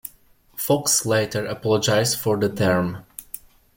[0.55, 3.05] Fox later apologized for the term.